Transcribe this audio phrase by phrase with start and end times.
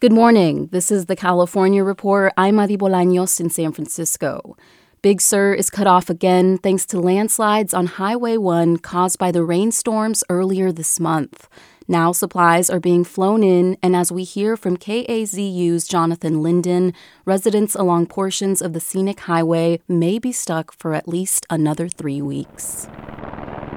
[0.00, 0.66] Good morning.
[0.72, 2.32] This is the California Report.
[2.36, 4.56] I'm Madi Bolaños in San Francisco.
[5.02, 9.44] Big Sur is cut off again thanks to landslides on Highway 1 caused by the
[9.44, 11.48] rainstorms earlier this month.
[11.86, 16.92] Now supplies are being flown in, and as we hear from KAZU's Jonathan Linden,
[17.24, 22.20] residents along portions of the scenic highway may be stuck for at least another three
[22.20, 22.88] weeks.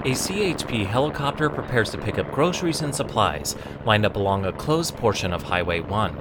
[0.07, 4.95] A CHP helicopter prepares to pick up groceries and supplies lined up along a closed
[4.95, 6.17] portion of Highway 1.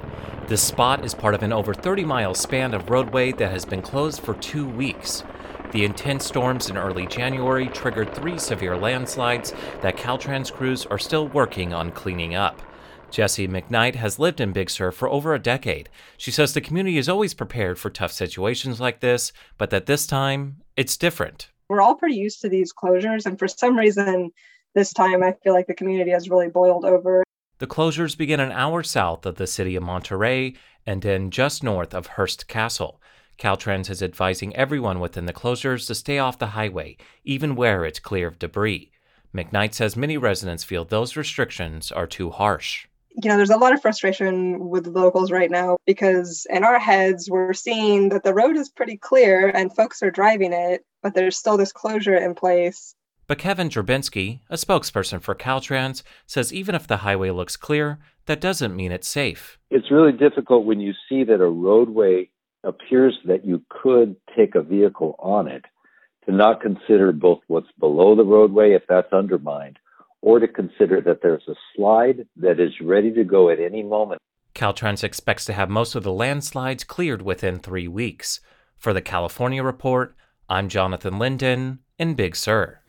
[0.47, 3.81] This spot is part of an over 30 mile span of roadway that has been
[3.81, 5.23] closed for two weeks.
[5.71, 11.29] The intense storms in early January triggered three severe landslides that Caltrans crews are still
[11.29, 12.61] working on cleaning up.
[13.09, 15.87] Jessie McKnight has lived in Big Sur for over a decade.
[16.17, 20.05] She says the community is always prepared for tough situations like this, but that this
[20.05, 23.25] time it's different we're all pretty used to these closures.
[23.25, 24.31] And for some reason,
[24.75, 27.23] this time I feel like the community has really boiled over.
[27.59, 30.53] The closures begin an hour south of the city of Monterey
[30.85, 33.01] and end just north of Hearst Castle.
[33.39, 37.99] Caltrans is advising everyone within the closures to stay off the highway, even where it's
[37.99, 38.91] clear of debris.
[39.33, 42.87] McKnight says many residents feel those restrictions are too harsh
[43.23, 47.29] you know, there's a lot of frustration with locals right now because in our heads,
[47.29, 51.37] we're seeing that the road is pretty clear and folks are driving it, but there's
[51.37, 52.93] still this closure in place.
[53.25, 58.39] But Kevin Drabinski, a spokesperson for Caltrans, says even if the highway looks clear, that
[58.39, 59.57] doesn't mean it's safe.
[59.71, 62.29] It's really difficult when you see that a roadway
[62.63, 65.65] appears that you could take a vehicle on it
[66.25, 69.79] to not consider both what's below the roadway if that's undermined
[70.21, 74.21] or to consider that there's a slide that is ready to go at any moment.
[74.55, 78.39] Caltrans expects to have most of the landslides cleared within three weeks.
[78.77, 80.15] For the California Report,
[80.49, 82.79] I'm Jonathan Linden in Big Sur.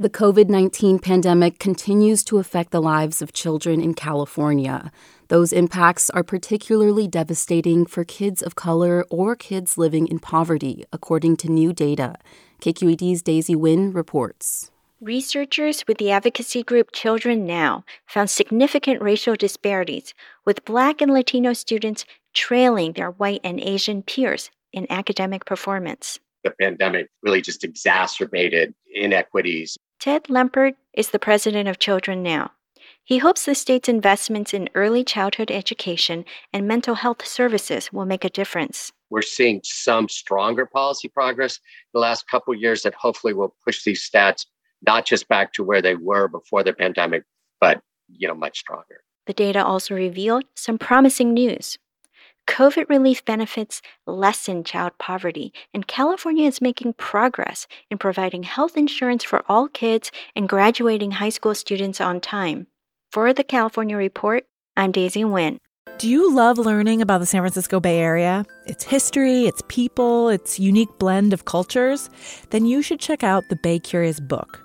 [0.00, 4.92] The COVID 19 pandemic continues to affect the lives of children in California.
[5.26, 11.36] Those impacts are particularly devastating for kids of color or kids living in poverty, according
[11.38, 12.14] to new data.
[12.60, 14.70] KQED's Daisy Nguyen reports.
[15.00, 20.12] Researchers with the advocacy group Children Now found significant racial disparities,
[20.44, 22.04] with Black and Latino students
[22.34, 26.18] trailing their white and Asian peers in academic performance.
[26.42, 29.78] The pandemic really just exacerbated inequities.
[30.00, 32.50] Ted Lempert is the president of Children Now.
[33.04, 38.24] He hopes the state's investments in early childhood education and mental health services will make
[38.24, 38.90] a difference.
[39.10, 41.60] We're seeing some stronger policy progress
[41.94, 44.44] the last couple years that hopefully will push these stats
[44.86, 47.24] not just back to where they were before the pandemic,
[47.60, 49.02] but you know, much stronger.
[49.26, 51.78] The data also revealed some promising news.
[52.48, 59.22] COVID relief benefits lessen child poverty, and California is making progress in providing health insurance
[59.22, 62.66] for all kids and graduating high school students on time.
[63.12, 64.44] For the California Report,
[64.78, 65.58] I'm Daisy Nguyen.
[65.98, 68.46] Do you love learning about the San Francisco Bay Area?
[68.66, 72.08] Its history, its people, its unique blend of cultures?
[72.50, 74.64] Then you should check out the Bay Curious book.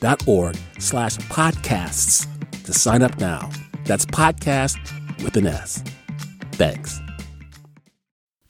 [0.00, 2.26] donate.kqed.org slash podcasts
[2.64, 3.50] to sign up now.
[3.84, 4.78] That's podcast
[5.22, 5.82] with an S.
[6.52, 7.00] Thanks.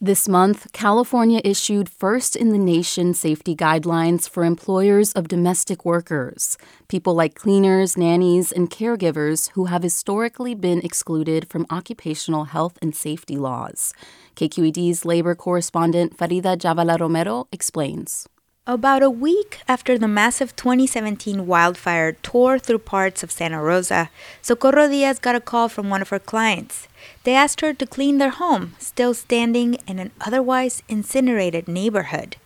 [0.03, 6.57] This month, California issued first in the nation safety guidelines for employers of domestic workers,
[6.89, 12.97] people like cleaners, nannies, and caregivers who have historically been excluded from occupational health and
[12.97, 13.93] safety laws.
[14.37, 18.27] KQED's labor correspondent Farida Jhabvala Romero explains.
[18.67, 24.11] About a week after the massive 2017 wildfire tore through parts of Santa Rosa,
[24.43, 26.87] Socorro Diaz got a call from one of her clients.
[27.25, 32.37] They asked her to clean their home, still standing in an otherwise incinerated neighborhood.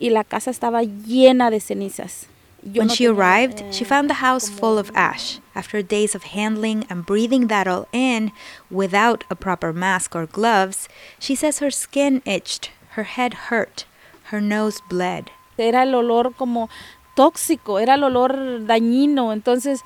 [0.00, 2.26] Y la casa estaba llena de cenizas.
[2.62, 5.40] When she arrived, eh, she found the house full of ash.
[5.56, 8.30] After days of handling and breathing that all in
[8.70, 10.88] without a proper mask or gloves,
[11.18, 13.86] she says her skin itched, her head hurt,
[14.30, 15.32] her nose bled.
[15.58, 16.68] Era el olor como
[17.14, 19.32] tóxico, era el olor dañino.
[19.32, 19.82] Entonces,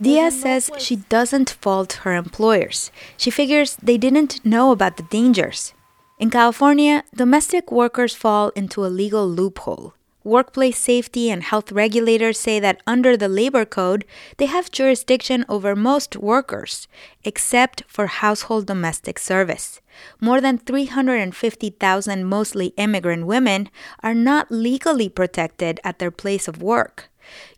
[0.00, 2.92] Diaz says she doesn't fault her employers.
[3.16, 5.74] She figures they didn't know about the dangers.
[6.20, 9.94] In California, domestic workers fall into a legal loophole.
[10.24, 14.04] Workplace safety and health regulators say that under the labor code,
[14.36, 16.88] they have jurisdiction over most workers,
[17.24, 19.80] except for household domestic service.
[20.20, 23.70] More than 350,000 mostly immigrant women
[24.02, 27.08] are not legally protected at their place of work.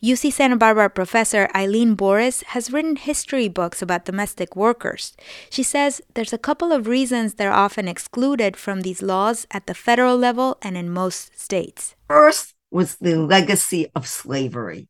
[0.02, 5.16] UC Santa Barbara professor Eileen Boris has written history books about domestic workers.
[5.50, 9.74] She says there's a couple of reasons they're often excluded from these laws at the
[9.74, 11.94] federal level and in most states.
[12.08, 14.88] First was the legacy of slavery,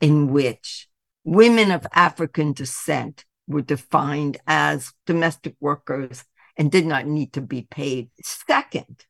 [0.00, 0.88] in which
[1.24, 6.24] women of African descent were defined as domestic workers
[6.56, 8.10] and did not need to be paid.
[8.22, 9.06] Second,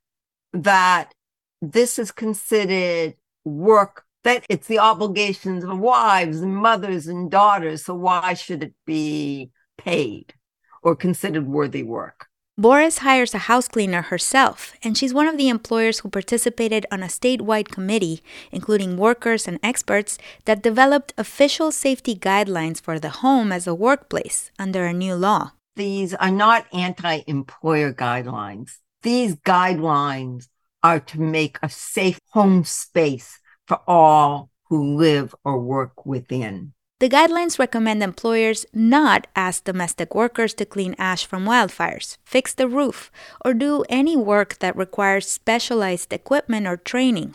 [0.52, 1.12] that
[1.60, 3.14] this is considered
[3.44, 7.84] work that it's the obligations of wives and mothers and daughters.
[7.84, 10.34] So why should it be paid
[10.82, 12.26] or considered worthy work?
[12.56, 17.02] Boris hires a house cleaner herself, and she's one of the employers who participated on
[17.02, 18.22] a statewide committee,
[18.52, 24.52] including workers and experts, that developed official safety guidelines for the home as a workplace
[24.56, 25.50] under a new law.
[25.74, 28.78] These are not anti employer guidelines.
[29.02, 30.46] These guidelines
[30.84, 36.72] are to make a safe home space for all who live or work within.
[37.00, 42.68] The guidelines recommend employers not ask domestic workers to clean ash from wildfires, fix the
[42.68, 43.10] roof,
[43.44, 47.34] or do any work that requires specialized equipment or training.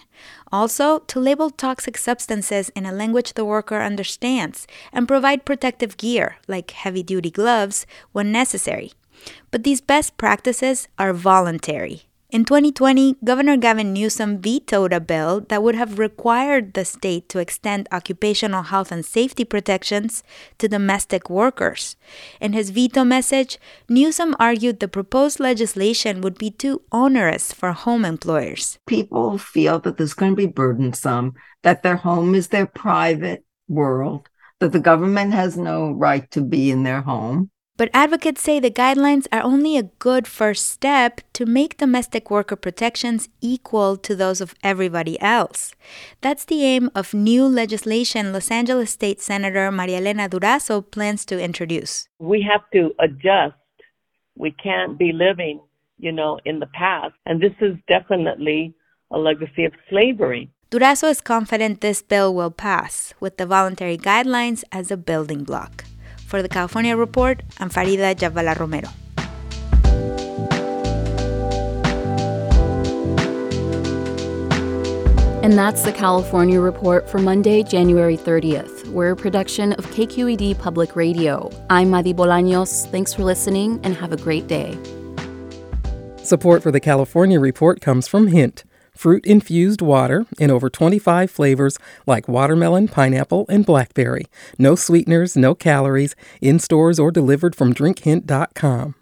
[0.52, 6.38] Also, to label toxic substances in a language the worker understands and provide protective gear,
[6.48, 8.94] like heavy duty gloves, when necessary.
[9.52, 12.09] But these best practices are voluntary.
[12.32, 17.40] In 2020, Governor Gavin Newsom vetoed a bill that would have required the state to
[17.40, 20.22] extend occupational health and safety protections
[20.60, 21.96] to domestic workers.
[22.40, 23.58] In his veto message,
[23.90, 28.78] Newsom argued the proposed legislation would be too onerous for home employers.
[28.86, 31.34] People feel that this is going to be burdensome,
[31.64, 34.30] that their home is their private world,
[34.60, 37.50] that the government has no right to be in their home.
[37.80, 42.58] But advocates say the guidelines are only a good first step to make domestic worker
[42.58, 45.72] protections equal to those of everybody else.
[46.20, 51.42] That's the aim of new legislation Los Angeles State Senator Maria Elena Durazo plans to
[51.42, 52.10] introduce.
[52.20, 53.56] We have to adjust.
[54.36, 55.62] We can't be living,
[55.98, 57.14] you know, in the past.
[57.26, 58.76] And this is definitely
[59.10, 60.52] a legacy of slavery.
[60.70, 65.86] Durazo is confident this bill will pass, with the voluntary guidelines as a building block.
[66.30, 68.88] For the California Report, I'm Farida Jhabvala Romero.
[75.42, 78.88] And that's the California Report for Monday, January 30th.
[78.90, 81.50] We're a production of KQED Public Radio.
[81.72, 82.86] I'm Madi Bolaños.
[82.92, 84.78] Thanks for listening and have a great day.
[86.22, 88.66] Support for the California Report comes from Hint
[89.00, 94.26] fruit infused water in over 25 flavors like watermelon, pineapple, and blackberry.
[94.58, 98.96] No sweeteners, no calories, in stores or delivered from drinkhint.com.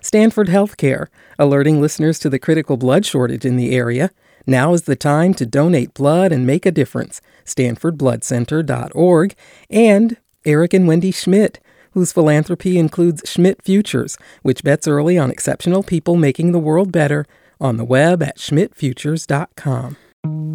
[0.00, 1.06] Stanford Healthcare,
[1.38, 4.10] alerting listeners to the critical blood shortage in the area.
[4.44, 7.20] Now is the time to donate blood and make a difference.
[7.44, 9.36] StanfordBloodCenter.org.
[9.70, 11.60] And Eric and Wendy Schmidt,
[11.92, 17.24] whose philanthropy includes Schmidt Futures, which bets early on exceptional people making the world better
[17.62, 19.96] on the web at schmidtfutures.com.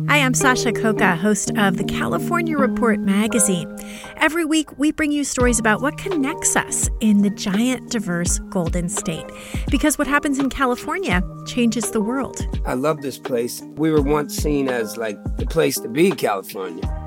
[0.08, 3.72] Hi, Hi, I'm Sasha Khokha, host of the California Report magazine.
[4.16, 8.90] Every week, we bring you stories about what connects us in the giant, diverse Golden
[8.90, 9.26] State.
[9.70, 12.48] Because what happens in California changes the world.
[12.66, 13.62] I love this place.
[13.76, 17.07] We were once seen as like the place to be, California.